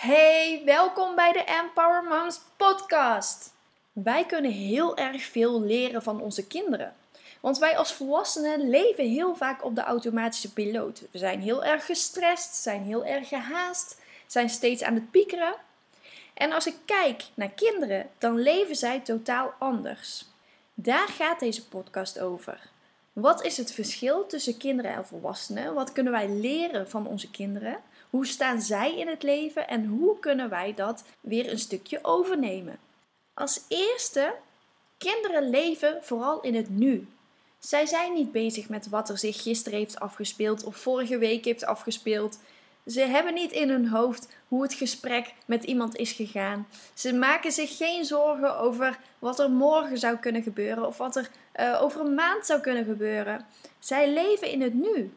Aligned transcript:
Hey, 0.00 0.62
welkom 0.64 1.14
bij 1.14 1.32
de 1.32 1.44
Empower 1.44 2.04
Moms 2.04 2.40
podcast. 2.56 3.52
Wij 3.92 4.26
kunnen 4.26 4.50
heel 4.50 4.96
erg 4.96 5.22
veel 5.22 5.62
leren 5.62 6.02
van 6.02 6.20
onze 6.20 6.46
kinderen. 6.46 6.94
Want 7.40 7.58
wij 7.58 7.76
als 7.76 7.92
volwassenen 7.92 8.70
leven 8.70 9.08
heel 9.08 9.34
vaak 9.34 9.64
op 9.64 9.74
de 9.74 9.82
automatische 9.82 10.52
piloot. 10.52 11.02
We 11.10 11.18
zijn 11.18 11.40
heel 11.40 11.64
erg 11.64 11.86
gestrest, 11.86 12.54
zijn 12.54 12.82
heel 12.82 13.04
erg 13.04 13.28
gehaast, 13.28 14.00
zijn 14.26 14.48
steeds 14.50 14.82
aan 14.82 14.94
het 14.94 15.10
piekeren. 15.10 15.54
En 16.34 16.52
als 16.52 16.66
ik 16.66 16.76
kijk 16.84 17.24
naar 17.34 17.50
kinderen, 17.50 18.10
dan 18.18 18.38
leven 18.38 18.76
zij 18.76 19.00
totaal 19.00 19.54
anders. 19.58 20.24
Daar 20.74 21.08
gaat 21.08 21.40
deze 21.40 21.68
podcast 21.68 22.20
over. 22.20 22.60
Wat 23.12 23.44
is 23.44 23.56
het 23.56 23.72
verschil 23.72 24.26
tussen 24.26 24.56
kinderen 24.56 24.92
en 24.92 25.06
volwassenen? 25.06 25.74
Wat 25.74 25.92
kunnen 25.92 26.12
wij 26.12 26.28
leren 26.28 26.90
van 26.90 27.06
onze 27.06 27.30
kinderen? 27.30 27.80
Hoe 28.10 28.26
staan 28.26 28.60
zij 28.60 28.98
in 28.98 29.08
het 29.08 29.22
leven 29.22 29.68
en 29.68 29.86
hoe 29.86 30.18
kunnen 30.18 30.48
wij 30.48 30.74
dat 30.74 31.04
weer 31.20 31.50
een 31.50 31.58
stukje 31.58 31.98
overnemen? 32.02 32.78
Als 33.34 33.60
eerste, 33.68 34.34
kinderen 34.98 35.50
leven 35.50 35.98
vooral 36.02 36.40
in 36.40 36.54
het 36.54 36.68
nu. 36.68 37.08
Zij 37.58 37.86
zijn 37.86 38.12
niet 38.12 38.32
bezig 38.32 38.68
met 38.68 38.88
wat 38.88 39.08
er 39.08 39.18
zich 39.18 39.42
gisteren 39.42 39.78
heeft 39.78 40.00
afgespeeld 40.00 40.64
of 40.64 40.76
vorige 40.76 41.18
week 41.18 41.44
heeft 41.44 41.64
afgespeeld. 41.64 42.38
Ze 42.86 43.00
hebben 43.00 43.34
niet 43.34 43.52
in 43.52 43.68
hun 43.68 43.88
hoofd 43.88 44.28
hoe 44.48 44.62
het 44.62 44.74
gesprek 44.74 45.34
met 45.46 45.64
iemand 45.64 45.96
is 45.96 46.12
gegaan. 46.12 46.66
Ze 46.94 47.12
maken 47.12 47.52
zich 47.52 47.76
geen 47.76 48.04
zorgen 48.04 48.58
over 48.58 48.98
wat 49.18 49.38
er 49.38 49.50
morgen 49.50 49.98
zou 49.98 50.16
kunnen 50.16 50.42
gebeuren 50.42 50.86
of 50.86 50.96
wat 50.96 51.16
er 51.16 51.30
uh, 51.60 51.82
over 51.82 52.00
een 52.00 52.14
maand 52.14 52.46
zou 52.46 52.60
kunnen 52.60 52.84
gebeuren. 52.84 53.46
Zij 53.78 54.12
leven 54.12 54.50
in 54.50 54.62
het 54.62 54.74
nu. 54.74 55.12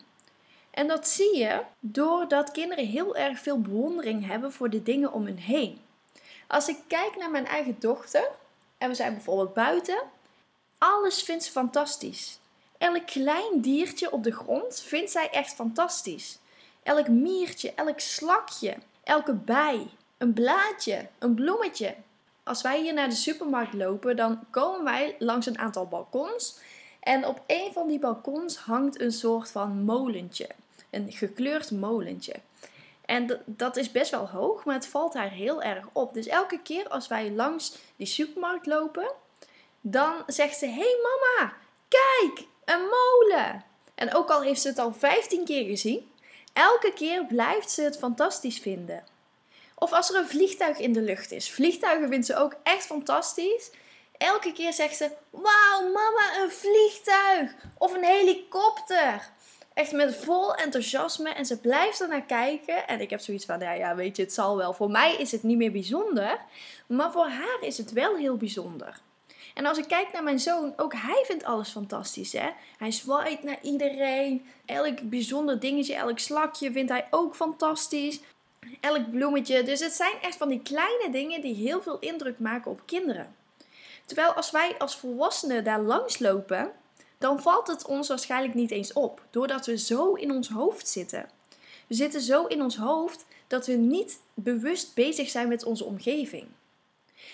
En 0.74 0.88
dat 0.88 1.08
zie 1.08 1.38
je 1.38 1.62
doordat 1.80 2.52
kinderen 2.52 2.86
heel 2.86 3.16
erg 3.16 3.40
veel 3.40 3.62
bewondering 3.62 4.28
hebben 4.28 4.52
voor 4.52 4.70
de 4.70 4.84
dingen 4.84 5.12
om 5.12 5.26
hen 5.26 5.38
heen. 5.38 5.82
Als 6.48 6.68
ik 6.68 6.78
kijk 6.88 7.16
naar 7.18 7.32
mijn 7.32 7.46
eigen 7.46 7.76
dochter 7.80 8.30
en 8.78 8.90
we 8.90 8.96
zijn 8.96 9.14
bijvoorbeeld 9.14 9.54
buiten, 9.54 10.02
alles 10.78 11.24
vindt 11.24 11.44
ze 11.44 11.52
fantastisch. 11.52 12.40
Elk 12.78 13.06
klein 13.06 13.62
diertje 13.62 14.12
op 14.12 14.24
de 14.24 14.32
grond 14.32 14.82
vindt 14.82 15.12
zij 15.12 15.30
echt 15.30 15.54
fantastisch. 15.54 16.40
Elk 16.84 17.08
miertje, 17.08 17.74
elk 17.74 18.00
slakje, 18.00 18.76
elke 19.04 19.34
bij, 19.34 19.88
een 20.18 20.34
blaadje, 20.34 21.08
een 21.20 21.36
bloemetje. 21.36 21.96
Als 22.44 22.62
wij 22.62 22.82
hier 22.82 22.94
naar 22.94 23.10
de 23.10 23.16
supermarkt 23.16 23.74
lopen, 23.74 24.16
dan 24.16 24.40
komen 24.50 24.84
wij 24.84 25.16
langs 25.20 25.46
een 25.46 25.60
aantal 25.60 25.88
balkons. 25.88 26.60
En 27.00 27.26
op 27.26 27.42
een 27.48 27.74
van 27.74 27.88
die 27.88 28.00
balkons 28.00 28.58
hangt 28.58 29.02
een 29.02 29.12
soort 29.12 29.52
van 29.52 29.84
molentje. 29.84 30.48
Een 30.94 31.12
gekleurd 31.12 31.72
molentje. 31.72 32.36
En 33.06 33.42
dat 33.46 33.78
is 33.78 33.92
best 33.92 34.12
wel 34.12 34.30
hoog, 34.30 34.64
maar 34.66 34.76
het 34.76 34.88
valt 34.88 35.14
haar 35.14 35.30
heel 35.30 35.62
erg 35.62 35.86
op. 35.92 36.14
Dus 36.14 36.28
elke 36.28 36.60
keer 36.62 36.88
als 36.88 37.08
wij 37.08 37.32
langs 37.32 37.78
die 37.96 38.08
supermarkt 38.08 38.66
lopen, 38.66 39.12
dan 39.82 40.24
zegt 40.28 40.58
ze: 40.58 40.66
Hey 40.66 40.96
mama, 41.02 41.54
kijk, 41.88 42.48
een 42.66 42.82
molen. 42.82 43.64
En 43.96 44.16
ook 44.16 44.30
al 44.30 44.42
heeft 44.42 44.62
ze 44.62 44.68
het 44.68 44.80
al 44.80 44.94
15 44.94 45.46
keer 45.46 45.66
gezien, 45.66 46.12
elke 46.54 46.94
keer 46.94 47.26
blijft 47.26 47.72
ze 47.72 47.82
het 47.82 47.98
fantastisch 47.98 48.60
vinden. 48.60 49.04
Of 49.76 49.94
als 49.94 50.10
er 50.10 50.16
een 50.16 50.28
vliegtuig 50.28 50.78
in 50.78 50.94
de 50.94 51.02
lucht 51.02 51.32
is. 51.32 51.52
Vliegtuigen 51.52 52.10
vindt 52.10 52.26
ze 52.26 52.36
ook 52.36 52.56
echt 52.64 52.86
fantastisch. 52.86 53.72
Elke 54.18 54.52
keer 54.52 54.74
zegt 54.74 54.96
ze: 54.96 55.12
Wauw, 55.30 55.82
mama, 55.82 56.42
een 56.42 56.52
vliegtuig! 56.52 57.52
Of 57.78 57.94
een 57.94 58.04
helikopter! 58.04 59.32
Echt 59.74 59.92
met 59.92 60.16
vol 60.16 60.56
enthousiasme 60.56 61.30
en 61.30 61.46
ze 61.46 61.60
blijft 61.60 62.02
er 62.02 62.08
naar 62.08 62.26
kijken. 62.26 62.88
En 62.88 63.02
ik 63.02 63.10
heb 63.10 63.20
zoiets 63.20 63.46
van: 63.46 63.60
nou 63.60 63.78
ja, 63.78 63.96
weet 63.96 64.16
je, 64.16 64.24
het 64.24 64.34
zal 64.34 64.58
wel. 64.58 64.74
Voor 64.74 64.92
mij 64.92 65.16
is 65.16 65.32
het 65.32 65.44
niet 65.44 65.58
meer 65.58 65.72
bijzonder, 65.72 66.40
maar 66.88 67.12
voor 67.12 67.28
haar 67.28 67.58
is 67.62 67.78
het 67.78 67.92
wel 67.92 68.16
heel 68.16 68.38
bijzonder. 68.38 69.02
En 69.54 69.66
als 69.66 69.78
ik 69.78 69.88
kijk 69.88 70.12
naar 70.12 70.24
mijn 70.24 70.40
zoon, 70.40 70.74
ook 70.78 70.94
hij 70.94 71.24
vindt 71.26 71.44
alles 71.44 71.70
fantastisch. 71.70 72.34
Hè? 72.34 72.50
Hij 72.78 72.92
zwaait 72.92 73.44
naar 73.44 73.60
iedereen. 73.62 74.46
Elk 74.66 75.02
bijzonder 75.02 75.60
dingetje, 75.60 75.96
elk 75.96 76.20
slakje 76.20 76.72
vindt 76.72 76.92
hij 76.92 77.08
ook 77.10 77.36
fantastisch. 77.36 78.20
Elk 78.80 79.12
bloemetje. 79.12 79.64
Dus 79.64 79.80
het 79.80 79.94
zijn 79.94 80.16
echt 80.22 80.38
van 80.38 80.50
die 80.50 80.62
kleine 80.62 81.10
dingen 81.12 81.42
die 81.42 81.56
heel 81.56 81.82
veel 81.82 82.00
indruk 82.00 82.40
maken 82.40 82.72
op 82.72 82.82
kinderen. 82.86 83.36
Terwijl 84.06 84.32
als 84.32 84.52
wij 84.52 84.76
als 84.78 84.96
volwassenen 84.96 85.64
daar 85.64 85.82
langs 85.82 86.20
lopen, 86.20 86.72
dan 87.24 87.42
valt 87.42 87.68
het 87.68 87.86
ons 87.86 88.08
waarschijnlijk 88.08 88.54
niet 88.54 88.72
eens 88.72 88.94
op. 88.94 89.22
Doordat 89.30 89.66
we 89.66 89.78
zo 89.78 90.14
in 90.14 90.32
ons 90.32 90.50
hoofd 90.50 90.88
zitten. 90.88 91.30
We 91.88 91.96
zitten 91.96 92.22
zo 92.22 92.46
in 92.46 92.62
ons 92.62 92.78
hoofd 92.78 93.26
dat 93.48 93.66
we 93.66 93.74
niet 93.74 94.20
bewust 94.34 94.94
bezig 94.96 95.30
zijn 95.30 95.48
met 95.48 95.64
onze 95.64 95.84
omgeving. 95.84 96.48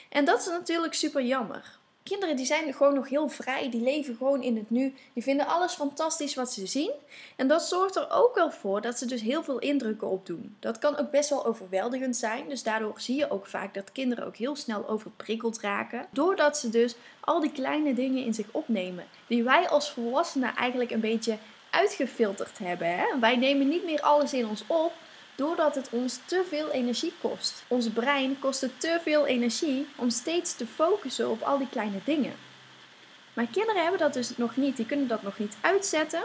En 0.10 0.26
dat 0.26 0.40
is 0.40 0.46
natuurlijk 0.46 0.94
super 0.94 1.24
jammer 1.24 1.80
kinderen 2.04 2.36
die 2.36 2.46
zijn 2.46 2.74
gewoon 2.74 2.94
nog 2.94 3.10
heel 3.10 3.28
vrij. 3.28 3.70
Die 3.70 3.82
leven 3.82 4.16
gewoon 4.16 4.44
in 4.44 4.56
het 4.56 4.70
nu. 4.70 4.94
Die 5.14 5.24
vinden 5.24 5.48
alles 5.48 5.74
fantastisch 5.74 6.36
wat 6.36 6.54
ze 6.54 6.68
zien. 6.68 6.92
En 7.36 7.48
dat 7.48 7.64
zorgt 7.64 7.96
er 7.96 8.08
ook 8.12 8.36
wel 8.36 8.52
voor 8.52 8.82
dat 8.82 8.98
ze 8.98 9.06
dus 9.06 9.22
heel 9.22 9.44
veel 9.44 9.60
indrukken 9.60 10.10
opdoen. 10.10 10.56
Dat 10.60 10.80
kan 10.80 10.98
ook 10.98 11.12
best 11.12 11.30
wel 11.30 11.46
overweldigend 11.46 12.18
zijn. 12.18 12.50
Dus 12.50 12.64
daardoor 12.64 12.94
zie 13.02 13.18
je 13.18 13.30
ook 13.30 13.46
vaak 13.46 13.74
dat 13.74 13.92
kinderen 13.92 14.26
ook 14.26 14.36
heel 14.36 14.56
snel 14.56 14.90
overprikkeld 14.90 15.60
raken. 15.60 16.08
Doordat 16.12 16.58
ze 16.58 16.70
dus 16.70 16.96
al 17.20 17.40
die 17.40 17.52
kleine 17.52 17.94
dingen 17.94 18.26
in 18.26 18.34
zich 18.34 18.48
opnemen. 18.52 19.06
Die 19.28 19.44
wij 19.44 19.70
als 19.70 19.92
volwassenen 19.92 20.56
eigenlijk 20.56 20.92
een 20.92 21.00
beetje 21.00 21.38
uitgefilterd 21.70 22.58
hebben. 22.58 22.98
Hè? 22.98 23.20
Wij 23.20 23.36
nemen 23.36 23.68
niet 23.68 23.86
meer 23.86 24.02
alles 24.02 24.34
in 24.34 24.48
ons 24.48 24.64
op 24.68 24.94
doordat 25.40 25.76
het 25.76 25.90
ons 25.92 26.20
te 26.26 26.46
veel 26.50 26.72
energie 26.72 27.14
kost. 27.22 27.64
Ons 27.68 27.90
brein 27.90 28.40
kost 28.40 28.62
het 28.62 28.80
te 28.80 29.00
veel 29.04 29.26
energie 29.26 29.88
om 29.96 30.10
steeds 30.10 30.56
te 30.56 30.68
focussen 30.68 31.30
op 31.30 31.42
al 31.42 31.58
die 31.58 31.70
kleine 31.70 32.00
dingen. 32.04 32.34
Maar 33.34 33.46
kinderen 33.46 33.82
hebben 33.82 34.00
dat 34.00 34.14
dus 34.14 34.38
nog 34.38 34.56
niet, 34.56 34.76
die 34.76 34.86
kunnen 34.86 35.08
dat 35.08 35.24
nog 35.24 35.40
niet 35.40 35.58
uitzetten. 35.62 36.22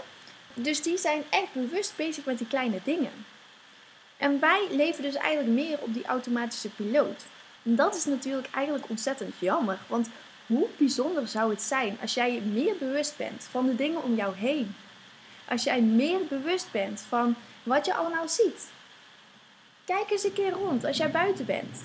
Dus 0.54 0.82
die 0.82 0.98
zijn 0.98 1.24
echt 1.30 1.52
bewust 1.52 1.96
bezig 1.96 2.24
met 2.24 2.38
die 2.38 2.46
kleine 2.46 2.80
dingen. 2.84 3.12
En 4.16 4.40
wij 4.40 4.66
leven 4.70 5.02
dus 5.02 5.14
eigenlijk 5.14 5.66
meer 5.66 5.78
op 5.80 5.94
die 5.94 6.06
automatische 6.06 6.68
piloot. 6.68 7.24
En 7.62 7.76
dat 7.76 7.96
is 7.96 8.04
natuurlijk 8.04 8.48
eigenlijk 8.50 8.88
ontzettend 8.88 9.34
jammer, 9.38 9.78
want 9.86 10.08
hoe 10.46 10.66
bijzonder 10.76 11.28
zou 11.28 11.50
het 11.50 11.62
zijn 11.62 11.98
als 12.00 12.14
jij 12.14 12.40
meer 12.40 12.76
bewust 12.78 13.16
bent 13.16 13.48
van 13.50 13.66
de 13.66 13.76
dingen 13.76 14.02
om 14.02 14.14
jou 14.14 14.36
heen? 14.36 14.74
Als 15.48 15.64
jij 15.64 15.80
meer 15.80 16.20
bewust 16.28 16.70
bent 16.70 17.00
van 17.08 17.36
wat 17.62 17.86
je 17.86 17.94
allemaal 17.94 18.28
ziet, 18.28 18.72
Kijk 19.84 20.10
eens 20.10 20.24
een 20.24 20.32
keer 20.32 20.50
rond 20.50 20.84
als 20.84 20.96
jij 20.96 21.10
buiten 21.10 21.46
bent. 21.46 21.84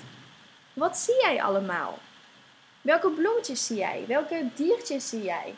Wat 0.72 0.98
zie 0.98 1.20
jij 1.20 1.42
allemaal? 1.42 1.98
Welke 2.80 3.10
bloemetjes 3.10 3.66
zie 3.66 3.76
jij? 3.76 4.04
Welke 4.06 4.48
diertjes 4.54 5.08
zie 5.08 5.22
jij? 5.22 5.54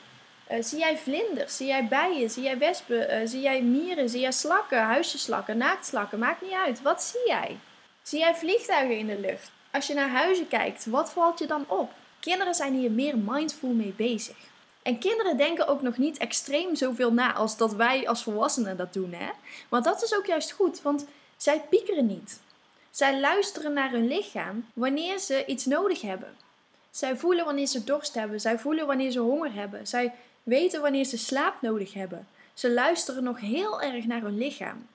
Uh, 0.51 0.63
zie 0.63 0.79
jij 0.79 0.99
vlinders? 0.99 1.57
Zie 1.57 1.67
jij 1.67 1.89
bijen? 1.89 2.31
Zie 2.31 2.43
jij 2.43 2.59
wespen? 2.59 3.21
Uh, 3.21 3.29
zie 3.29 3.41
jij 3.41 3.63
mieren? 3.63 4.09
Zie 4.09 4.21
jij 4.21 4.33
slakken? 4.33 4.83
Huisjeslakken? 4.83 5.57
Naaktslakken? 5.57 6.19
Maakt 6.19 6.43
niet 6.43 6.53
uit. 6.53 6.83
Wat 6.83 7.03
zie 7.03 7.27
jij? 7.27 7.59
Zie 8.03 8.19
jij 8.19 8.35
vliegtuigen 8.35 8.99
in 8.99 9.07
de 9.07 9.19
lucht? 9.19 9.51
Als 9.71 9.87
je 9.87 9.95
naar 9.95 10.09
huizen 10.09 10.49
kijkt, 10.49 10.87
wat 10.87 11.13
valt 11.13 11.39
je 11.39 11.47
dan 11.47 11.65
op? 11.69 11.91
Kinderen 12.21 12.55
zijn 12.55 12.75
hier 12.75 12.91
meer 12.91 13.19
mindful 13.19 13.69
mee 13.69 13.95
bezig. 13.97 14.37
En 14.83 14.99
kinderen 14.99 15.37
denken 15.37 15.67
ook 15.67 15.83
nog 15.83 15.97
niet 15.97 16.19
extreem 16.19 16.77
zoveel 16.77 17.13
na 17.13 17.35
als 17.35 17.57
dat 17.57 17.75
wij 17.75 18.09
als 18.09 18.23
volwassenen 18.23 18.77
dat 18.77 18.93
doen. 18.93 19.13
Hè? 19.13 19.31
Maar 19.69 19.83
dat 19.83 20.03
is 20.03 20.17
ook 20.17 20.27
juist 20.27 20.53
goed, 20.53 20.83
want 20.83 21.07
zij 21.43 21.61
piekeren 21.61 22.07
niet. 22.07 22.41
Zij 22.91 23.21
luisteren 23.21 23.73
naar 23.73 23.91
hun 23.91 24.07
lichaam 24.07 24.67
wanneer 24.73 25.19
ze 25.19 25.45
iets 25.47 25.65
nodig 25.65 26.01
hebben. 26.01 26.37
Zij 26.91 27.17
voelen 27.17 27.45
wanneer 27.45 27.67
ze 27.67 27.85
dorst 27.85 28.15
hebben. 28.15 28.41
Zij 28.41 28.59
voelen 28.59 28.87
wanneer 28.87 29.11
ze 29.11 29.19
honger 29.19 29.53
hebben. 29.53 29.87
Zij 29.87 30.13
weten 30.43 30.81
wanneer 30.81 31.05
ze 31.05 31.19
slaap 31.19 31.63
nodig 31.63 31.95
hebben. 31.95 32.27
Ze 32.55 32.73
luisteren 32.73 33.23
nog 33.23 33.41
heel 33.41 33.81
erg 33.81 34.07
naar 34.07 34.21
hun 34.21 34.39
lichaam. 34.39 34.87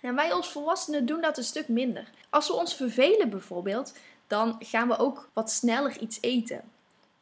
En 0.00 0.14
wij 0.14 0.32
als 0.32 0.48
volwassenen 0.48 1.06
doen 1.06 1.20
dat 1.20 1.38
een 1.38 1.44
stuk 1.44 1.68
minder. 1.68 2.10
Als 2.30 2.48
we 2.48 2.54
ons 2.54 2.74
vervelen 2.74 3.30
bijvoorbeeld, 3.30 3.92
dan 4.26 4.56
gaan 4.58 4.88
we 4.88 4.98
ook 4.98 5.28
wat 5.32 5.50
sneller 5.50 5.98
iets 5.98 6.18
eten. 6.20 6.60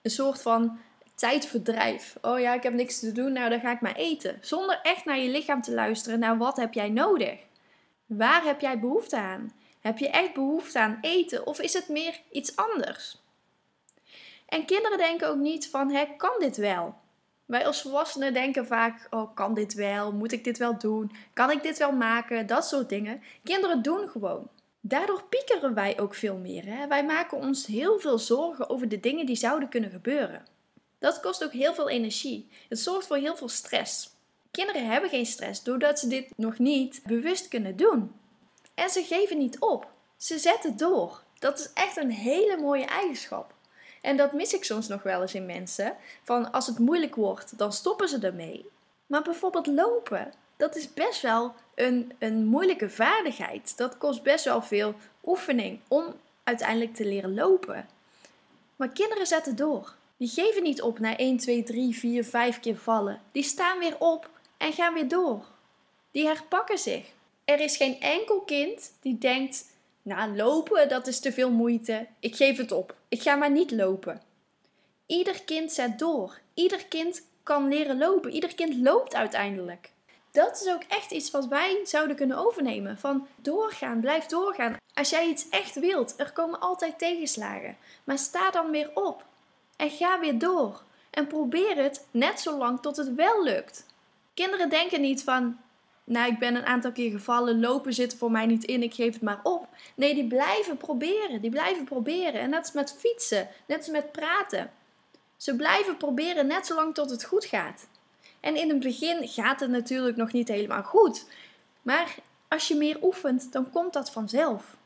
Een 0.03 0.11
soort 0.11 0.43
van 0.43 0.79
tijdverdrijf. 1.15 2.17
Oh 2.21 2.41
ja, 2.41 2.55
ik 2.55 2.63
heb 2.63 2.73
niks 2.73 2.99
te 2.99 3.13
doen, 3.13 3.33
nou 3.33 3.51
dan 3.51 3.61
ga 3.61 3.73
ik 3.73 3.81
maar 3.81 3.97
eten. 3.97 4.39
Zonder 4.41 4.81
echt 4.83 5.05
naar 5.05 5.19
je 5.19 5.31
lichaam 5.31 5.63
te 5.63 5.73
luisteren 5.73 6.19
naar 6.19 6.39
wat 6.39 6.57
heb 6.57 6.73
jij 6.73 6.89
nodig. 6.89 7.39
Waar 8.17 8.45
heb 8.45 8.61
jij 8.61 8.81
behoefte 8.81 9.17
aan? 9.17 9.53
Heb 9.81 9.99
je 9.99 10.09
echt 10.09 10.35
behoefte 10.35 10.79
aan 10.79 10.99
eten 11.01 11.47
of 11.47 11.61
is 11.61 11.73
het 11.73 11.89
meer 11.89 12.21
iets 12.31 12.57
anders? 12.57 13.23
En 14.47 14.65
kinderen 14.65 14.99
denken 14.99 15.29
ook 15.29 15.37
niet 15.37 15.71
van, 15.71 15.91
hè, 15.91 16.05
kan 16.17 16.35
dit 16.39 16.57
wel? 16.57 16.95
Wij 17.45 17.67
als 17.67 17.83
volwassenen 17.83 18.33
denken 18.33 18.67
vaak, 18.67 19.07
oh, 19.11 19.35
kan 19.35 19.55
dit 19.55 19.75
wel? 19.75 20.13
Moet 20.13 20.33
ik 20.33 20.45
dit 20.45 20.59
wel 20.59 20.79
doen? 20.79 21.13
Kan 21.33 21.51
ik 21.51 21.63
dit 21.63 21.79
wel 21.79 21.93
maken? 21.93 22.47
Dat 22.47 22.67
soort 22.67 22.89
dingen. 22.89 23.23
Kinderen 23.43 23.83
doen 23.83 24.09
gewoon. 24.09 24.49
Daardoor 24.81 25.23
piekeren 25.29 25.75
wij 25.75 26.01
ook 26.01 26.15
veel 26.15 26.37
meer. 26.37 26.67
Hè? 26.67 26.87
Wij 26.87 27.05
maken 27.05 27.39
ons 27.39 27.67
heel 27.67 27.99
veel 27.99 28.19
zorgen 28.19 28.69
over 28.69 28.89
de 28.89 29.01
dingen 29.01 29.27
die 29.27 29.37
zouden 29.37 29.69
kunnen 29.69 29.91
gebeuren. 29.91 30.45
Dat 30.99 31.21
kost 31.21 31.45
ook 31.45 31.53
heel 31.53 31.75
veel 31.75 31.89
energie. 31.89 32.49
Het 32.69 32.79
zorgt 32.79 33.07
voor 33.07 33.17
heel 33.17 33.37
veel 33.37 33.49
stress. 33.49 34.11
Kinderen 34.55 34.87
hebben 34.87 35.11
geen 35.11 35.27
stress 35.27 35.63
doordat 35.63 35.99
ze 35.99 36.07
dit 36.09 36.29
nog 36.37 36.59
niet 36.59 37.01
bewust 37.05 37.49
kunnen 37.49 37.77
doen. 37.77 38.13
En 38.75 38.91
ze 38.91 39.03
geven 39.03 39.39
niet 39.39 39.59
op. 39.59 39.87
Ze 40.17 40.39
zetten 40.39 40.77
door. 40.77 41.23
Dat 41.39 41.59
is 41.59 41.71
echt 41.75 41.97
een 41.97 42.11
hele 42.11 42.57
mooie 42.57 42.85
eigenschap. 42.85 43.55
En 44.01 44.17
dat 44.17 44.33
mis 44.33 44.55
ik 44.55 44.65
soms 44.65 44.89
nog 44.89 45.03
wel 45.03 45.21
eens 45.21 45.35
in 45.35 45.47
mensen. 45.47 45.97
Van 46.23 46.53
als 46.53 46.67
het 46.67 46.79
moeilijk 46.79 47.15
wordt, 47.15 47.59
dan 47.59 47.73
stoppen 47.73 48.09
ze 48.09 48.19
ermee. 48.19 48.69
Maar 49.07 49.23
bijvoorbeeld 49.23 49.67
lopen, 49.67 50.33
dat 50.57 50.77
is 50.77 50.95
best 50.95 51.23
wel 51.23 51.55
een, 51.75 52.13
een 52.19 52.45
moeilijke 52.45 52.91
vaardigheid. 52.91 53.77
Dat 53.77 53.99
kost 53.99 54.23
best 54.23 54.45
wel 54.45 54.63
veel 54.63 54.95
oefening 55.25 55.81
om 55.89 56.15
uiteindelijk 56.45 56.95
te 56.95 57.05
leren 57.05 57.35
lopen. 57.35 57.89
Maar 58.77 58.89
kinderen 58.89 59.27
zetten 59.27 59.57
door. 59.57 59.95
Die 60.17 60.29
geven 60.29 60.63
niet 60.63 60.83
op 60.83 60.99
na 60.99 61.17
1, 61.17 61.37
2, 61.37 61.63
3, 61.63 61.97
4, 61.99 62.25
5 62.25 62.61
keer 62.61 62.77
vallen. 62.77 63.21
Die 63.33 63.43
staan 63.43 63.79
weer 63.79 63.99
op 63.99 64.33
en 64.65 64.73
gaan 64.73 64.95
weer 64.95 65.09
door. 65.09 65.45
Die 66.11 66.27
herpakken 66.27 66.79
zich. 66.79 67.07
Er 67.45 67.61
is 67.61 67.77
geen 67.77 68.01
enkel 68.01 68.41
kind 68.41 68.93
die 69.01 69.19
denkt: 69.19 69.65
Nou, 70.03 70.37
lopen, 70.37 70.89
dat 70.89 71.07
is 71.07 71.21
te 71.21 71.33
veel 71.33 71.51
moeite. 71.51 72.07
Ik 72.21 72.37
geef 72.37 72.57
het 72.57 72.73
op. 72.73 72.97
Ik 73.09 73.23
ga 73.23 73.35
maar 73.35 73.51
niet 73.51 73.71
lopen. 73.71 74.23
Ieder 75.07 75.43
kind 75.43 75.73
zet 75.73 75.99
door. 75.99 76.39
Ieder 76.55 76.85
kind 76.85 77.23
kan 77.43 77.69
leren 77.69 77.99
lopen. 77.99 78.31
Ieder 78.31 78.55
kind 78.55 78.77
loopt 78.77 79.15
uiteindelijk. 79.15 79.91
Dat 80.31 80.61
is 80.61 80.73
ook 80.73 80.83
echt 80.89 81.11
iets 81.11 81.31
wat 81.31 81.47
wij 81.47 81.81
zouden 81.85 82.17
kunnen 82.17 82.37
overnemen. 82.37 82.99
Van 82.99 83.27
doorgaan, 83.37 84.01
blijf 84.01 84.27
doorgaan. 84.27 84.77
Als 84.95 85.11
jij 85.11 85.29
iets 85.29 85.49
echt 85.49 85.75
wilt, 85.75 86.15
er 86.17 86.33
komen 86.33 86.61
altijd 86.61 86.99
tegenslagen. 86.99 87.77
Maar 88.05 88.19
sta 88.19 88.51
dan 88.51 88.71
weer 88.71 88.91
op. 88.95 89.25
En 89.77 89.91
ga 89.91 90.21
weer 90.21 90.39
door. 90.39 90.83
En 91.11 91.27
probeer 91.27 91.77
het 91.77 92.07
net 92.11 92.41
zo 92.41 92.59
lang 92.59 92.81
tot 92.81 92.97
het 92.97 93.15
wel 93.15 93.43
lukt. 93.43 93.87
Kinderen 94.35 94.69
denken 94.69 95.01
niet 95.01 95.23
van, 95.23 95.59
nou 96.05 96.33
ik 96.33 96.39
ben 96.39 96.55
een 96.55 96.67
aantal 96.67 96.93
keer 96.93 97.11
gevallen, 97.11 97.61
lopen 97.61 97.93
zit 97.93 98.17
voor 98.17 98.31
mij 98.31 98.47
niet 98.47 98.65
in, 98.65 98.83
ik 98.83 98.95
geef 98.95 99.13
het 99.13 99.23
maar 99.23 99.41
op. 99.43 99.69
Nee, 99.95 100.15
die 100.15 100.27
blijven 100.27 100.77
proberen, 100.77 101.41
die 101.41 101.51
blijven 101.51 101.85
proberen. 101.85 102.41
En 102.41 102.51
dat 102.51 102.65
is 102.65 102.73
met 102.73 102.97
fietsen, 102.99 103.49
net 103.67 103.79
als 103.79 103.89
met 103.89 104.13
praten. 104.13 104.71
Ze 105.37 105.57
blijven 105.57 105.97
proberen 105.97 106.47
net 106.47 106.67
zo 106.67 106.75
lang 106.75 106.95
tot 106.95 107.11
het 107.11 107.25
goed 107.25 107.45
gaat. 107.45 107.87
En 108.41 108.57
in 108.57 108.69
het 108.69 108.81
begin 108.81 109.29
gaat 109.29 109.61
het 109.61 109.71
natuurlijk 109.71 110.17
nog 110.17 110.33
niet 110.33 110.49
helemaal 110.49 110.83
goed. 110.83 111.27
Maar 111.83 112.15
als 112.49 112.69
je 112.69 112.75
meer 112.75 112.99
oefent, 113.03 113.53
dan 113.53 113.71
komt 113.71 113.93
dat 113.93 114.11
vanzelf. 114.11 114.77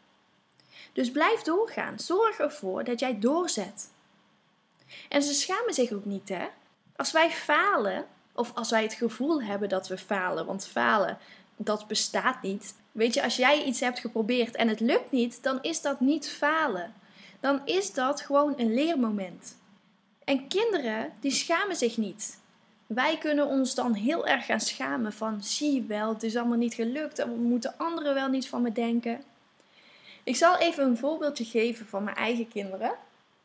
Dus 0.93 1.11
blijf 1.11 1.43
doorgaan. 1.43 1.99
Zorg 1.99 2.39
ervoor 2.39 2.85
dat 2.85 3.01
jij 3.01 3.19
doorzet. 3.19 3.91
En 5.09 5.23
ze 5.23 5.35
schamen 5.35 5.75
zich 5.75 5.93
ook 5.93 6.05
niet, 6.05 6.29
hè? 6.29 6.47
Als 6.97 7.13
wij 7.13 7.31
falen, 7.31 8.07
of 8.39 8.55
als 8.55 8.71
wij 8.71 8.83
het 8.83 8.93
gevoel 8.93 9.43
hebben 9.43 9.69
dat 9.69 9.89
we 9.89 9.99
falen, 9.99 10.47
want 10.47 10.67
falen, 10.67 11.19
dat 11.57 11.87
bestaat 11.87 12.43
niet. 12.43 12.75
Weet 12.93 13.15
je, 13.15 13.23
als 13.23 13.37
jij 13.37 13.65
iets 13.65 13.81
hebt 13.81 13.99
geprobeerd 13.99 14.57
en 14.57 14.69
het 14.69 14.81
lukt 14.81 15.11
niet, 15.11 15.43
dan 15.43 15.59
is 15.63 15.81
dat 15.81 16.01
niet 16.01 16.29
falen. 16.29 16.95
Dan 17.41 17.61
is 17.65 17.93
dat 17.93 18.21
gewoon 18.21 18.55
een 18.57 18.75
leermoment. 18.75 19.57
En 20.25 20.49
kinderen, 20.49 21.13
die 21.21 21.31
schamen 21.31 21.77
zich 21.77 21.97
niet. 21.97 22.39
Wij 22.87 23.19
kunnen 23.19 23.47
ons 23.47 23.75
dan 23.75 23.95
heel 23.95 24.27
erg 24.27 24.47
gaan 24.47 24.61
schamen 24.61 25.13
van, 25.13 25.43
zie 25.43 25.83
wel, 25.83 26.09
het 26.09 26.23
is 26.23 26.37
allemaal 26.37 26.59
niet 26.59 26.75
gelukt 26.75 27.19
en 27.19 27.43
moeten 27.43 27.75
anderen 27.79 28.15
wel 28.15 28.29
niet 28.29 28.49
van 28.49 28.63
me 28.63 28.73
denken. 28.73 29.23
Ik 30.25 30.37
zal 30.37 30.57
even 30.57 30.85
een 30.85 30.99
voorbeeldje 30.99 31.45
geven 31.45 31.87
van 31.87 32.05
mijn 32.05 32.17
eigen 32.17 32.49
kinderen. 32.49 32.93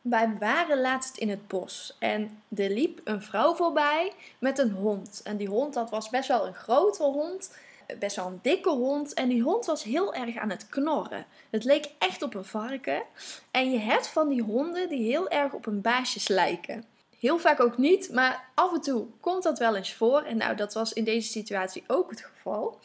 Wij 0.04 0.36
waren 0.38 0.80
laatst 0.80 1.16
in 1.16 1.28
het 1.28 1.48
bos 1.48 1.96
en 1.98 2.42
er 2.56 2.70
liep 2.70 3.00
een 3.04 3.22
vrouw 3.22 3.54
voorbij 3.54 4.12
met 4.38 4.58
een 4.58 4.70
hond. 4.70 5.20
En 5.24 5.36
die 5.36 5.48
hond, 5.48 5.74
dat 5.74 5.90
was 5.90 6.10
best 6.10 6.28
wel 6.28 6.46
een 6.46 6.54
grote 6.54 7.02
hond, 7.02 7.54
best 7.98 8.16
wel 8.16 8.26
een 8.26 8.38
dikke 8.42 8.70
hond. 8.70 9.14
En 9.14 9.28
die 9.28 9.42
hond 9.42 9.64
was 9.64 9.82
heel 9.82 10.14
erg 10.14 10.36
aan 10.36 10.50
het 10.50 10.68
knorren. 10.68 11.26
Het 11.50 11.64
leek 11.64 11.90
echt 11.98 12.22
op 12.22 12.34
een 12.34 12.44
varken. 12.44 13.02
En 13.50 13.70
je 13.70 13.78
hebt 13.78 14.06
van 14.08 14.28
die 14.28 14.42
honden 14.42 14.88
die 14.88 15.02
heel 15.02 15.28
erg 15.28 15.52
op 15.52 15.66
een 15.66 15.80
baasjes 15.80 16.28
lijken. 16.28 16.84
Heel 17.18 17.38
vaak 17.38 17.60
ook 17.60 17.78
niet, 17.78 18.12
maar 18.12 18.50
af 18.54 18.72
en 18.72 18.80
toe 18.80 19.06
komt 19.20 19.42
dat 19.42 19.58
wel 19.58 19.76
eens 19.76 19.94
voor. 19.94 20.22
En 20.22 20.36
nou, 20.36 20.56
dat 20.56 20.74
was 20.74 20.92
in 20.92 21.04
deze 21.04 21.30
situatie 21.30 21.84
ook 21.86 22.10
het 22.10 22.20
geval. 22.20 22.78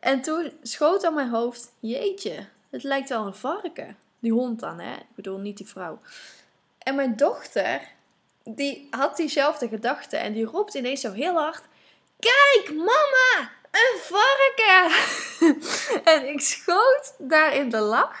En 0.00 0.22
toen 0.22 0.52
schoot 0.62 1.04
aan 1.04 1.14
mijn 1.14 1.30
hoofd, 1.30 1.72
jeetje, 1.80 2.46
het 2.70 2.82
lijkt 2.82 3.08
wel 3.08 3.26
een 3.26 3.34
varken. 3.34 4.03
Die 4.24 4.32
hond 4.32 4.60
dan, 4.60 4.80
hè? 4.80 4.94
Ik 4.94 5.14
bedoel, 5.14 5.38
niet 5.38 5.56
die 5.56 5.68
vrouw. 5.68 5.98
En 6.78 6.94
mijn 6.94 7.16
dochter, 7.16 7.80
die 8.44 8.86
had 8.90 9.16
diezelfde 9.16 9.68
gedachte 9.68 10.16
en 10.16 10.32
die 10.32 10.44
roept 10.44 10.74
ineens 10.74 11.00
zo 11.00 11.12
heel 11.12 11.34
hard: 11.34 11.62
Kijk, 12.18 12.76
mama, 12.76 13.50
een 13.70 13.98
varken! 14.00 14.90
en 16.14 16.28
ik 16.28 16.40
schoot 16.40 17.14
daar 17.18 17.54
in 17.54 17.70
de 17.70 17.78
lach. 17.78 18.16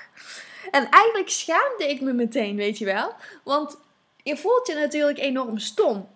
En 0.70 0.88
eigenlijk 0.90 1.28
schaamde 1.28 1.88
ik 1.88 2.00
me 2.00 2.12
meteen, 2.12 2.56
weet 2.56 2.78
je 2.78 2.84
wel. 2.84 3.14
Want 3.44 3.78
je 4.22 4.36
voelt 4.36 4.66
je 4.66 4.74
natuurlijk 4.74 5.18
enorm 5.18 5.58
stom. 5.58 6.08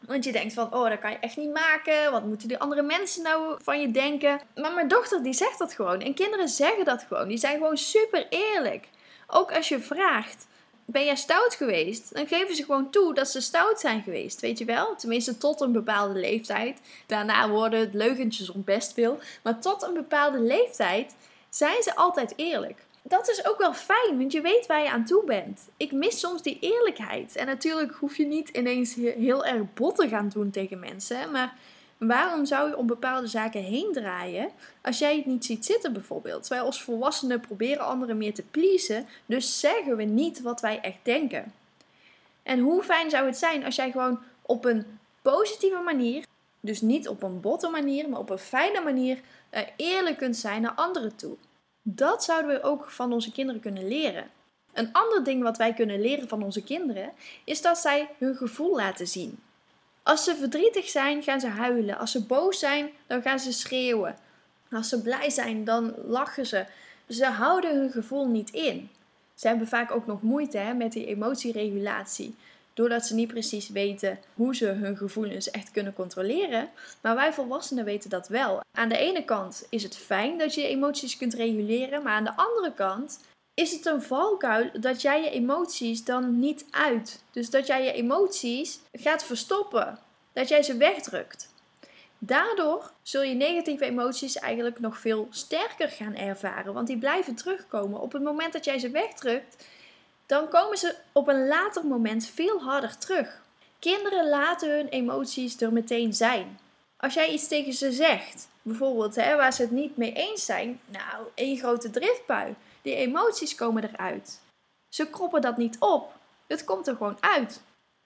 Want 0.00 0.24
je 0.24 0.32
denkt 0.32 0.52
van, 0.52 0.74
oh, 0.74 0.88
dat 0.88 0.98
kan 0.98 1.10
je 1.10 1.18
echt 1.18 1.36
niet 1.36 1.52
maken. 1.52 2.10
Wat 2.10 2.24
moeten 2.24 2.48
die 2.48 2.58
andere 2.58 2.82
mensen 2.82 3.22
nou 3.22 3.58
van 3.62 3.80
je 3.80 3.90
denken? 3.90 4.40
Maar 4.54 4.72
mijn 4.72 4.88
dochter, 4.88 5.22
die 5.22 5.32
zegt 5.32 5.58
dat 5.58 5.72
gewoon. 5.72 6.00
En 6.00 6.14
kinderen 6.14 6.48
zeggen 6.48 6.84
dat 6.84 7.04
gewoon. 7.08 7.28
Die 7.28 7.38
zijn 7.38 7.56
gewoon 7.56 7.76
super 7.76 8.26
eerlijk. 8.28 8.88
Ook 9.30 9.52
als 9.52 9.68
je 9.68 9.80
vraagt, 9.80 10.46
ben 10.84 11.04
jij 11.04 11.16
stout 11.16 11.54
geweest? 11.54 12.14
Dan 12.14 12.26
geven 12.26 12.56
ze 12.56 12.64
gewoon 12.64 12.90
toe 12.90 13.14
dat 13.14 13.28
ze 13.28 13.40
stout 13.40 13.80
zijn 13.80 14.02
geweest, 14.02 14.40
weet 14.40 14.58
je 14.58 14.64
wel? 14.64 14.96
Tenminste 14.96 15.38
tot 15.38 15.60
een 15.60 15.72
bepaalde 15.72 16.18
leeftijd. 16.18 16.80
Daarna 17.06 17.48
worden 17.48 17.80
het 17.80 17.94
leugentjes 17.94 18.50
om 18.50 18.64
best 18.64 18.92
veel. 18.92 19.18
Maar 19.42 19.60
tot 19.60 19.82
een 19.82 19.94
bepaalde 19.94 20.40
leeftijd 20.40 21.14
zijn 21.48 21.82
ze 21.82 21.96
altijd 21.96 22.32
eerlijk. 22.36 22.84
Dat 23.02 23.28
is 23.28 23.46
ook 23.46 23.58
wel 23.58 23.74
fijn, 23.74 24.18
want 24.18 24.32
je 24.32 24.40
weet 24.40 24.66
waar 24.66 24.82
je 24.82 24.90
aan 24.90 25.04
toe 25.04 25.24
bent. 25.24 25.60
Ik 25.76 25.92
mis 25.92 26.20
soms 26.20 26.42
die 26.42 26.58
eerlijkheid. 26.60 27.36
En 27.36 27.46
natuurlijk 27.46 27.94
hoef 27.94 28.16
je 28.16 28.26
niet 28.26 28.48
ineens 28.48 28.94
heel 28.94 29.44
erg 29.44 29.74
bot 29.74 29.96
te 29.96 30.08
gaan 30.08 30.28
doen 30.28 30.50
tegen 30.50 30.78
mensen. 30.78 31.30
Maar 31.30 31.54
Waarom 32.06 32.44
zou 32.44 32.68
je 32.68 32.76
om 32.76 32.86
bepaalde 32.86 33.26
zaken 33.26 33.62
heen 33.62 33.88
draaien 33.92 34.50
als 34.82 34.98
jij 34.98 35.16
het 35.16 35.26
niet 35.26 35.44
ziet 35.44 35.64
zitten 35.64 35.92
bijvoorbeeld? 35.92 36.48
Wij 36.48 36.60
als 36.60 36.82
volwassenen 36.82 37.40
proberen 37.40 37.84
anderen 37.84 38.16
meer 38.16 38.34
te 38.34 38.42
pleasen, 38.42 39.06
dus 39.26 39.60
zeggen 39.60 39.96
we 39.96 40.02
niet 40.02 40.42
wat 40.42 40.60
wij 40.60 40.80
echt 40.80 40.98
denken. 41.02 41.52
En 42.42 42.58
hoe 42.58 42.82
fijn 42.82 43.10
zou 43.10 43.26
het 43.26 43.38
zijn 43.38 43.64
als 43.64 43.76
jij 43.76 43.90
gewoon 43.90 44.20
op 44.42 44.64
een 44.64 44.98
positieve 45.22 45.80
manier, 45.84 46.24
dus 46.60 46.80
niet 46.80 47.08
op 47.08 47.22
een 47.22 47.40
botte 47.40 47.68
manier, 47.68 48.08
maar 48.08 48.20
op 48.20 48.30
een 48.30 48.38
fijne 48.38 48.80
manier 48.80 49.20
uh, 49.50 49.60
eerlijk 49.76 50.16
kunt 50.16 50.36
zijn 50.36 50.62
naar 50.62 50.74
anderen 50.74 51.16
toe. 51.16 51.36
Dat 51.82 52.24
zouden 52.24 52.50
we 52.50 52.62
ook 52.62 52.90
van 52.90 53.12
onze 53.12 53.32
kinderen 53.32 53.60
kunnen 53.60 53.88
leren. 53.88 54.30
Een 54.72 54.92
ander 54.92 55.24
ding 55.24 55.42
wat 55.42 55.56
wij 55.56 55.74
kunnen 55.74 56.00
leren 56.00 56.28
van 56.28 56.42
onze 56.42 56.62
kinderen 56.62 57.12
is 57.44 57.62
dat 57.62 57.78
zij 57.78 58.08
hun 58.18 58.36
gevoel 58.36 58.76
laten 58.76 59.08
zien. 59.08 59.38
Als 60.02 60.24
ze 60.24 60.36
verdrietig 60.36 60.88
zijn, 60.88 61.22
gaan 61.22 61.40
ze 61.40 61.48
huilen. 61.48 61.98
Als 61.98 62.10
ze 62.10 62.24
boos 62.24 62.58
zijn, 62.58 62.90
dan 63.06 63.22
gaan 63.22 63.38
ze 63.38 63.52
schreeuwen. 63.52 64.16
Als 64.70 64.88
ze 64.88 65.02
blij 65.02 65.30
zijn, 65.30 65.64
dan 65.64 65.94
lachen 66.06 66.46
ze. 66.46 66.64
Ze 67.08 67.24
houden 67.26 67.80
hun 67.80 67.90
gevoel 67.90 68.26
niet 68.26 68.50
in. 68.50 68.90
Ze 69.34 69.48
hebben 69.48 69.68
vaak 69.68 69.90
ook 69.90 70.06
nog 70.06 70.22
moeite 70.22 70.58
hè, 70.58 70.74
met 70.74 70.92
die 70.92 71.06
emotieregulatie. 71.06 72.34
Doordat 72.74 73.06
ze 73.06 73.14
niet 73.14 73.28
precies 73.28 73.68
weten 73.68 74.18
hoe 74.34 74.56
ze 74.56 74.66
hun 74.66 74.96
gevoelens 74.96 75.50
echt 75.50 75.70
kunnen 75.70 75.92
controleren. 75.92 76.68
Maar 77.00 77.14
wij 77.14 77.32
volwassenen 77.32 77.84
weten 77.84 78.10
dat 78.10 78.28
wel. 78.28 78.60
Aan 78.78 78.88
de 78.88 78.96
ene 78.96 79.24
kant 79.24 79.66
is 79.70 79.82
het 79.82 79.96
fijn 79.96 80.38
dat 80.38 80.54
je 80.54 80.68
emoties 80.68 81.16
kunt 81.16 81.34
reguleren. 81.34 82.02
Maar 82.02 82.12
aan 82.12 82.24
de 82.24 82.36
andere 82.36 82.72
kant 82.74 83.20
is 83.60 83.72
het 83.72 83.86
een 83.86 84.02
valkuil 84.02 84.70
dat 84.80 85.02
jij 85.02 85.22
je 85.22 85.30
emoties 85.30 86.04
dan 86.04 86.38
niet 86.38 86.64
uit. 86.70 87.22
Dus 87.30 87.50
dat 87.50 87.66
jij 87.66 87.84
je 87.84 87.92
emoties 87.92 88.80
gaat 88.92 89.24
verstoppen. 89.24 89.98
Dat 90.32 90.48
jij 90.48 90.62
ze 90.62 90.76
wegdrukt. 90.76 91.52
Daardoor 92.18 92.90
zul 93.02 93.22
je 93.22 93.34
negatieve 93.34 93.84
emoties 93.84 94.36
eigenlijk 94.38 94.80
nog 94.80 94.98
veel 94.98 95.26
sterker 95.30 95.88
gaan 95.88 96.14
ervaren. 96.14 96.74
Want 96.74 96.86
die 96.86 96.98
blijven 96.98 97.34
terugkomen. 97.34 98.00
Op 98.00 98.12
het 98.12 98.22
moment 98.22 98.52
dat 98.52 98.64
jij 98.64 98.78
ze 98.78 98.90
wegdrukt, 98.90 99.64
dan 100.26 100.48
komen 100.48 100.78
ze 100.78 100.94
op 101.12 101.28
een 101.28 101.46
later 101.46 101.86
moment 101.86 102.26
veel 102.26 102.60
harder 102.60 102.98
terug. 102.98 103.42
Kinderen 103.78 104.28
laten 104.28 104.70
hun 104.70 104.88
emoties 104.88 105.60
er 105.60 105.72
meteen 105.72 106.14
zijn. 106.14 106.58
Als 107.00 107.14
jij 107.14 107.30
iets 107.30 107.48
tegen 107.48 107.72
ze 107.72 107.92
zegt, 107.92 108.48
bijvoorbeeld 108.62 109.14
hè, 109.14 109.36
waar 109.36 109.52
ze 109.52 109.62
het 109.62 109.70
niet 109.70 109.96
mee 109.96 110.12
eens 110.12 110.44
zijn, 110.44 110.80
nou, 110.86 111.26
één 111.34 111.58
grote 111.58 111.90
driftbui 111.90 112.54
die 112.82 112.94
emoties 112.94 113.54
komen 113.54 113.84
eruit. 113.84 114.40
Ze 114.88 115.10
kroppen 115.10 115.40
dat 115.40 115.56
niet 115.56 115.76
op. 115.78 116.12
Het 116.46 116.64
komt 116.64 116.86
er 116.86 116.96
gewoon 116.96 117.16
uit. 117.20 117.60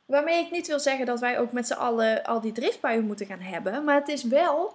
Waarmee 0.05 0.45
ik 0.45 0.51
niet 0.51 0.67
wil 0.67 0.81
zeggen 0.81 1.07
dat 1.07 1.21
wij 1.21 1.39
ook 1.39 1.53
met 1.53 1.67
z'n 1.67 1.73
allen 1.73 2.25
al 2.25 2.41
die 2.41 2.53
driftbuien 2.53 3.07
moeten 3.07 3.27
gaan 3.27 3.41
hebben. 3.41 3.85
Maar 3.85 3.95
het 3.95 4.09
is 4.09 4.23
wel 4.23 4.75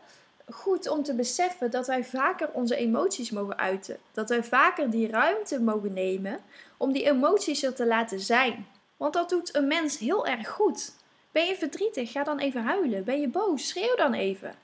goed 0.49 0.89
om 0.89 1.03
te 1.03 1.15
beseffen 1.15 1.71
dat 1.71 1.87
wij 1.87 2.03
vaker 2.03 2.49
onze 2.53 2.75
emoties 2.75 3.31
mogen 3.31 3.57
uiten. 3.57 3.97
Dat 4.11 4.29
wij 4.29 4.43
vaker 4.43 4.89
die 4.89 5.09
ruimte 5.11 5.61
mogen 5.61 5.93
nemen 5.93 6.39
om 6.77 6.93
die 6.93 7.09
emoties 7.09 7.63
er 7.63 7.75
te 7.75 7.85
laten 7.85 8.19
zijn. 8.19 8.67
Want 8.97 9.13
dat 9.13 9.29
doet 9.29 9.55
een 9.55 9.67
mens 9.67 9.97
heel 9.97 10.27
erg 10.27 10.49
goed. 10.49 10.91
Ben 11.31 11.45
je 11.45 11.55
verdrietig? 11.55 12.11
Ga 12.11 12.23
dan 12.23 12.39
even 12.39 12.63
huilen. 12.63 13.03
Ben 13.03 13.21
je 13.21 13.27
boos? 13.27 13.67
Schreeuw 13.67 13.95
dan 13.95 14.13
even. 14.13 14.55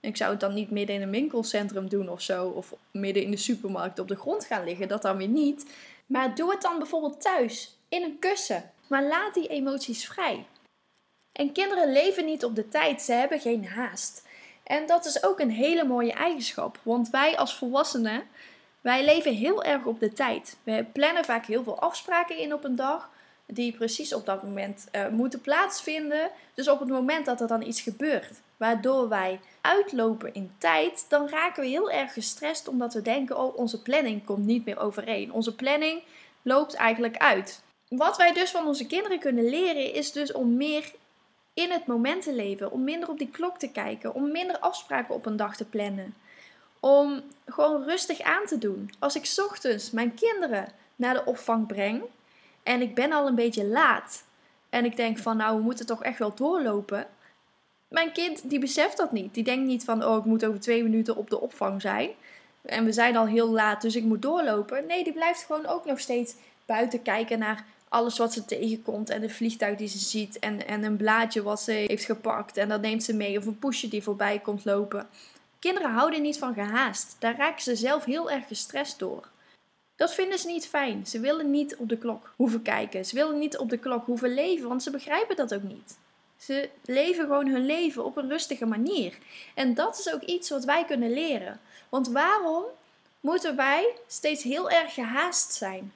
Ik 0.00 0.16
zou 0.16 0.30
het 0.30 0.40
dan 0.40 0.54
niet 0.54 0.70
midden 0.70 0.96
in 0.96 1.02
een 1.02 1.10
winkelcentrum 1.10 1.88
doen 1.88 2.08
of 2.08 2.20
zo. 2.20 2.46
Of 2.48 2.74
midden 2.90 3.22
in 3.22 3.30
de 3.30 3.36
supermarkt 3.36 3.98
op 3.98 4.08
de 4.08 4.16
grond 4.16 4.44
gaan 4.44 4.64
liggen. 4.64 4.88
Dat 4.88 5.02
dan 5.02 5.16
weer 5.16 5.28
niet. 5.28 5.66
Maar 6.06 6.34
doe 6.34 6.50
het 6.50 6.62
dan 6.62 6.78
bijvoorbeeld 6.78 7.20
thuis. 7.20 7.76
In 7.88 8.02
een 8.02 8.18
kussen. 8.18 8.70
Maar 8.86 9.04
laat 9.04 9.34
die 9.34 9.48
emoties 9.48 10.06
vrij. 10.06 10.46
En 11.32 11.52
kinderen 11.52 11.92
leven 11.92 12.24
niet 12.24 12.44
op 12.44 12.54
de 12.54 12.68
tijd. 12.68 13.02
Ze 13.02 13.12
hebben 13.12 13.40
geen 13.40 13.66
haast. 13.66 14.26
En 14.62 14.86
dat 14.86 15.04
is 15.04 15.24
ook 15.24 15.40
een 15.40 15.50
hele 15.50 15.84
mooie 15.84 16.12
eigenschap. 16.12 16.78
Want 16.82 17.10
wij 17.10 17.36
als 17.36 17.56
volwassenen, 17.56 18.22
wij 18.80 19.04
leven 19.04 19.34
heel 19.34 19.64
erg 19.64 19.84
op 19.84 20.00
de 20.00 20.12
tijd. 20.12 20.56
We 20.62 20.84
plannen 20.92 21.24
vaak 21.24 21.46
heel 21.46 21.62
veel 21.62 21.80
afspraken 21.80 22.38
in 22.38 22.52
op 22.52 22.64
een 22.64 22.76
dag. 22.76 23.10
Die 23.46 23.72
precies 23.76 24.14
op 24.14 24.26
dat 24.26 24.42
moment 24.42 24.88
uh, 24.92 25.08
moeten 25.08 25.40
plaatsvinden. 25.40 26.30
Dus 26.54 26.68
op 26.68 26.80
het 26.80 26.88
moment 26.88 27.26
dat 27.26 27.40
er 27.40 27.46
dan 27.46 27.62
iets 27.62 27.80
gebeurt, 27.80 28.40
waardoor 28.56 29.08
wij 29.08 29.40
uitlopen 29.60 30.34
in 30.34 30.52
tijd, 30.58 31.06
dan 31.08 31.28
raken 31.28 31.62
we 31.62 31.68
heel 31.68 31.90
erg 31.90 32.12
gestrest 32.12 32.68
omdat 32.68 32.94
we 32.94 33.02
denken: 33.02 33.38
oh, 33.38 33.56
onze 33.58 33.82
planning 33.82 34.24
komt 34.24 34.46
niet 34.46 34.64
meer 34.64 34.78
overeen. 34.78 35.32
Onze 35.32 35.54
planning 35.54 36.02
loopt 36.42 36.74
eigenlijk 36.74 37.16
uit. 37.16 37.62
Wat 37.88 38.16
wij 38.16 38.32
dus 38.32 38.50
van 38.50 38.66
onze 38.66 38.86
kinderen 38.86 39.18
kunnen 39.18 39.48
leren 39.48 39.94
is 39.94 40.12
dus 40.12 40.32
om 40.32 40.56
meer 40.56 40.92
in 41.54 41.70
het 41.70 41.86
moment 41.86 42.22
te 42.22 42.34
leven, 42.34 42.70
om 42.70 42.84
minder 42.84 43.08
op 43.08 43.18
die 43.18 43.30
klok 43.30 43.58
te 43.58 43.68
kijken, 43.68 44.14
om 44.14 44.30
minder 44.30 44.58
afspraken 44.58 45.14
op 45.14 45.26
een 45.26 45.36
dag 45.36 45.56
te 45.56 45.64
plannen. 45.64 46.14
Om 46.80 47.22
gewoon 47.46 47.84
rustig 47.84 48.20
aan 48.20 48.46
te 48.46 48.58
doen. 48.58 48.90
Als 48.98 49.16
ik 49.16 49.32
ochtends 49.36 49.90
mijn 49.90 50.14
kinderen 50.14 50.72
naar 50.96 51.14
de 51.14 51.24
opvang 51.24 51.66
breng 51.66 52.02
en 52.62 52.80
ik 52.80 52.94
ben 52.94 53.12
al 53.12 53.26
een 53.26 53.34
beetje 53.34 53.66
laat 53.66 54.24
en 54.70 54.84
ik 54.84 54.96
denk 54.96 55.18
van 55.18 55.36
nou 55.36 55.56
we 55.56 55.62
moeten 55.62 55.86
toch 55.86 56.02
echt 56.02 56.18
wel 56.18 56.34
doorlopen. 56.34 57.06
Mijn 57.88 58.12
kind 58.12 58.50
die 58.50 58.58
beseft 58.58 58.96
dat 58.96 59.12
niet. 59.12 59.34
Die 59.34 59.44
denkt 59.44 59.66
niet 59.66 59.84
van 59.84 60.04
oh 60.04 60.18
ik 60.18 60.24
moet 60.24 60.44
over 60.44 60.60
twee 60.60 60.82
minuten 60.82 61.16
op 61.16 61.30
de 61.30 61.40
opvang 61.40 61.80
zijn. 61.80 62.10
En 62.62 62.84
we 62.84 62.92
zijn 62.92 63.16
al 63.16 63.26
heel 63.26 63.50
laat 63.50 63.82
dus 63.82 63.96
ik 63.96 64.04
moet 64.04 64.22
doorlopen. 64.22 64.86
Nee, 64.86 65.04
die 65.04 65.12
blijft 65.12 65.44
gewoon 65.44 65.66
ook 65.66 65.84
nog 65.84 66.00
steeds 66.00 66.34
buiten 66.66 67.02
kijken 67.02 67.38
naar 67.38 67.64
alles 67.88 68.18
wat 68.18 68.32
ze 68.32 68.44
tegenkomt 68.44 69.10
en 69.10 69.22
een 69.22 69.30
vliegtuig 69.30 69.76
die 69.76 69.88
ze 69.88 69.98
ziet 69.98 70.38
en, 70.38 70.66
en 70.66 70.84
een 70.84 70.96
blaadje 70.96 71.42
wat 71.42 71.60
ze 71.60 71.72
heeft 71.72 72.04
gepakt 72.04 72.56
en 72.56 72.68
dat 72.68 72.80
neemt 72.80 73.04
ze 73.04 73.14
mee 73.14 73.38
of 73.38 73.46
een 73.46 73.58
poesje 73.58 73.88
die 73.88 74.02
voorbij 74.02 74.38
komt 74.38 74.64
lopen. 74.64 75.08
Kinderen 75.58 75.90
houden 75.90 76.22
niet 76.22 76.38
van 76.38 76.54
gehaast. 76.54 77.16
Daar 77.18 77.36
raken 77.36 77.62
ze 77.62 77.76
zelf 77.76 78.04
heel 78.04 78.30
erg 78.30 78.46
gestrest 78.46 78.98
door. 78.98 79.28
Dat 80.02 80.14
vinden 80.14 80.38
ze 80.38 80.46
niet 80.46 80.66
fijn. 80.66 81.06
Ze 81.06 81.20
willen 81.20 81.50
niet 81.50 81.76
op 81.76 81.88
de 81.88 81.98
klok 81.98 82.32
hoeven 82.36 82.62
kijken. 82.62 83.04
Ze 83.06 83.14
willen 83.14 83.38
niet 83.38 83.58
op 83.58 83.70
de 83.70 83.78
klok 83.78 84.04
hoeven 84.04 84.34
leven, 84.34 84.68
want 84.68 84.82
ze 84.82 84.90
begrijpen 84.90 85.36
dat 85.36 85.54
ook 85.54 85.62
niet. 85.62 85.96
Ze 86.36 86.68
leven 86.84 87.24
gewoon 87.24 87.46
hun 87.46 87.66
leven 87.66 88.04
op 88.04 88.16
een 88.16 88.28
rustige 88.28 88.66
manier. 88.66 89.18
En 89.54 89.74
dat 89.74 89.98
is 89.98 90.12
ook 90.12 90.22
iets 90.22 90.50
wat 90.50 90.64
wij 90.64 90.84
kunnen 90.84 91.12
leren. 91.12 91.60
Want 91.88 92.08
waarom 92.08 92.64
moeten 93.20 93.56
wij 93.56 93.94
steeds 94.06 94.42
heel 94.42 94.70
erg 94.70 94.94
gehaast 94.94 95.52
zijn? 95.52 95.92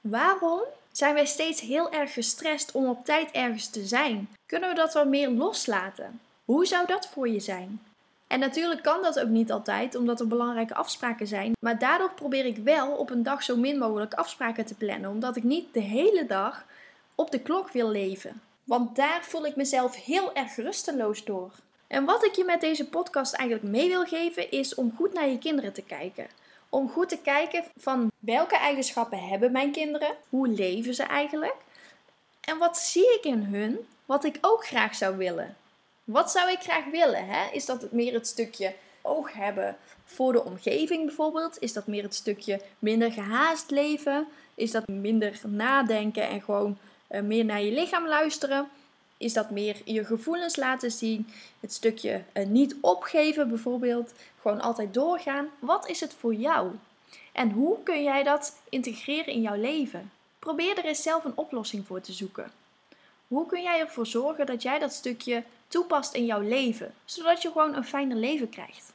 Waarom 0.00 0.60
zijn 0.92 1.14
wij 1.14 1.26
steeds 1.26 1.60
heel 1.60 1.92
erg 1.92 2.12
gestrest 2.12 2.72
om 2.72 2.88
op 2.88 3.04
tijd 3.04 3.30
ergens 3.30 3.68
te 3.68 3.86
zijn? 3.86 4.28
Kunnen 4.46 4.68
we 4.68 4.74
dat 4.74 4.94
wat 4.94 5.06
meer 5.06 5.28
loslaten? 5.28 6.20
Hoe 6.44 6.66
zou 6.66 6.86
dat 6.86 7.08
voor 7.08 7.28
je 7.28 7.40
zijn? 7.40 7.85
En 8.26 8.38
natuurlijk 8.38 8.82
kan 8.82 9.02
dat 9.02 9.20
ook 9.20 9.28
niet 9.28 9.52
altijd, 9.52 9.94
omdat 9.94 10.20
er 10.20 10.26
belangrijke 10.26 10.74
afspraken 10.74 11.26
zijn. 11.26 11.52
Maar 11.60 11.78
daardoor 11.78 12.12
probeer 12.14 12.44
ik 12.44 12.56
wel 12.56 12.92
op 12.92 13.10
een 13.10 13.22
dag 13.22 13.42
zo 13.42 13.56
min 13.56 13.78
mogelijk 13.78 14.14
afspraken 14.14 14.66
te 14.66 14.74
plannen, 14.74 15.10
omdat 15.10 15.36
ik 15.36 15.42
niet 15.42 15.74
de 15.74 15.80
hele 15.80 16.26
dag 16.26 16.64
op 17.14 17.30
de 17.30 17.40
klok 17.40 17.70
wil 17.70 17.90
leven. 17.90 18.40
Want 18.64 18.96
daar 18.96 19.24
voel 19.24 19.46
ik 19.46 19.56
mezelf 19.56 20.04
heel 20.04 20.34
erg 20.34 20.56
rusteloos 20.56 21.24
door. 21.24 21.50
En 21.86 22.04
wat 22.04 22.24
ik 22.24 22.34
je 22.34 22.44
met 22.44 22.60
deze 22.60 22.88
podcast 22.88 23.34
eigenlijk 23.34 23.70
mee 23.70 23.88
wil 23.88 24.04
geven, 24.04 24.50
is 24.50 24.74
om 24.74 24.92
goed 24.96 25.12
naar 25.12 25.28
je 25.28 25.38
kinderen 25.38 25.72
te 25.72 25.82
kijken 25.82 26.26
om 26.68 26.90
goed 26.90 27.08
te 27.08 27.18
kijken 27.18 27.64
van 27.76 28.10
welke 28.18 28.56
eigenschappen 28.56 29.28
hebben 29.28 29.52
mijn 29.52 29.72
kinderen, 29.72 30.16
hoe 30.28 30.48
leven 30.48 30.94
ze 30.94 31.02
eigenlijk 31.02 31.56
en 32.40 32.58
wat 32.58 32.78
zie 32.78 33.14
ik 33.14 33.24
in 33.24 33.42
hun 33.42 33.78
wat 34.06 34.24
ik 34.24 34.38
ook 34.40 34.66
graag 34.66 34.94
zou 34.94 35.16
willen. 35.16 35.56
Wat 36.06 36.30
zou 36.30 36.50
ik 36.50 36.60
graag 36.60 36.84
willen? 36.84 37.26
Hè? 37.26 37.50
Is 37.52 37.66
dat 37.66 37.92
meer 37.92 38.12
het 38.12 38.26
stukje 38.26 38.74
oog 39.02 39.32
hebben 39.32 39.76
voor 40.04 40.32
de 40.32 40.44
omgeving 40.44 41.06
bijvoorbeeld? 41.06 41.56
Is 41.60 41.72
dat 41.72 41.86
meer 41.86 42.02
het 42.02 42.14
stukje 42.14 42.60
minder 42.78 43.12
gehaast 43.12 43.70
leven? 43.70 44.26
Is 44.54 44.70
dat 44.70 44.88
minder 44.88 45.40
nadenken 45.46 46.28
en 46.28 46.42
gewoon 46.42 46.78
uh, 47.10 47.20
meer 47.20 47.44
naar 47.44 47.62
je 47.62 47.72
lichaam 47.72 48.06
luisteren? 48.06 48.68
Is 49.16 49.32
dat 49.32 49.50
meer 49.50 49.76
je 49.84 50.04
gevoelens 50.04 50.56
laten 50.56 50.90
zien? 50.90 51.28
Het 51.60 51.72
stukje 51.72 52.22
uh, 52.34 52.46
niet 52.46 52.76
opgeven 52.80 53.48
bijvoorbeeld. 53.48 54.12
Gewoon 54.40 54.60
altijd 54.60 54.94
doorgaan. 54.94 55.48
Wat 55.58 55.88
is 55.88 56.00
het 56.00 56.14
voor 56.14 56.34
jou? 56.34 56.70
En 57.32 57.50
hoe 57.50 57.82
kun 57.82 58.02
jij 58.02 58.22
dat 58.22 58.56
integreren 58.68 59.32
in 59.32 59.40
jouw 59.40 59.60
leven? 59.60 60.12
Probeer 60.38 60.78
er 60.78 60.84
eens 60.84 61.02
zelf 61.02 61.24
een 61.24 61.36
oplossing 61.36 61.86
voor 61.86 62.00
te 62.00 62.12
zoeken. 62.12 62.50
Hoe 63.28 63.46
kun 63.46 63.62
jij 63.62 63.80
ervoor 63.80 64.06
zorgen 64.06 64.46
dat 64.46 64.62
jij 64.62 64.78
dat 64.78 64.92
stukje 64.92 65.42
toepast 65.68 66.14
in 66.14 66.26
jouw 66.26 66.40
leven, 66.40 66.94
zodat 67.04 67.42
je 67.42 67.50
gewoon 67.50 67.74
een 67.74 67.84
fijner 67.84 68.16
leven 68.16 68.48
krijgt? 68.48 68.92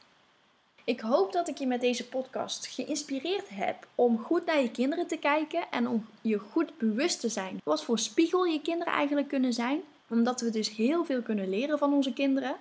Ik 0.84 1.00
hoop 1.00 1.32
dat 1.32 1.48
ik 1.48 1.58
je 1.58 1.66
met 1.66 1.80
deze 1.80 2.08
podcast 2.08 2.66
geïnspireerd 2.66 3.48
heb 3.48 3.86
om 3.94 4.18
goed 4.18 4.44
naar 4.46 4.60
je 4.60 4.70
kinderen 4.70 5.06
te 5.06 5.16
kijken 5.16 5.64
en 5.70 5.88
om 5.88 6.06
je 6.20 6.38
goed 6.38 6.78
bewust 6.78 7.20
te 7.20 7.28
zijn 7.28 7.60
wat 7.64 7.84
voor 7.84 7.98
spiegel 7.98 8.44
je 8.44 8.60
kinderen 8.60 8.92
eigenlijk 8.92 9.28
kunnen 9.28 9.52
zijn 9.52 9.82
omdat 10.12 10.40
we 10.40 10.50
dus 10.50 10.76
heel 10.76 11.04
veel 11.04 11.22
kunnen 11.22 11.48
leren 11.48 11.78
van 11.78 11.92
onze 11.92 12.12
kinderen. 12.12 12.56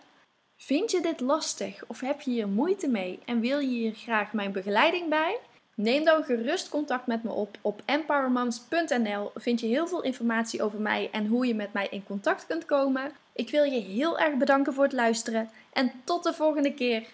Vind 0.57 0.91
je 0.91 1.01
dit 1.01 1.19
lastig 1.19 1.83
of 1.87 1.99
heb 1.99 2.21
je 2.21 2.31
hier 2.31 2.47
moeite 2.47 2.87
mee 2.87 3.19
en 3.25 3.39
wil 3.39 3.59
je 3.59 3.67
hier 3.67 3.93
graag 3.93 4.33
mijn 4.33 4.51
begeleiding 4.51 5.09
bij? 5.09 5.37
Neem 5.75 6.03
dan 6.05 6.23
gerust 6.23 6.69
contact 6.69 7.07
met 7.07 7.23
me 7.23 7.31
op. 7.31 7.57
Op 7.61 7.81
empowermoms.nl 7.85 9.31
vind 9.35 9.59
je 9.59 9.67
heel 9.67 9.87
veel 9.87 10.01
informatie 10.01 10.63
over 10.63 10.79
mij 10.79 11.09
en 11.11 11.27
hoe 11.27 11.47
je 11.47 11.55
met 11.55 11.73
mij 11.73 11.87
in 11.89 12.03
contact 12.03 12.45
kunt 12.45 12.65
komen. 12.65 13.11
Ik 13.33 13.49
wil 13.49 13.63
je 13.63 13.79
heel 13.79 14.19
erg 14.19 14.37
bedanken 14.37 14.73
voor 14.73 14.83
het 14.83 14.93
luisteren 14.93 15.49
en 15.73 15.91
tot 16.03 16.23
de 16.23 16.33
volgende 16.33 16.73
keer. 16.73 17.07